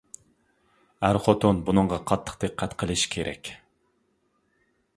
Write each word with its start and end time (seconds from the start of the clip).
ئەر-خوتۇن 1.07 1.59
بۇنىڭغا 1.67 1.99
قاتتىق 2.11 2.39
دىققەت 2.45 2.75
قىلىشى 2.81 3.13
كېرەك. 3.17 3.53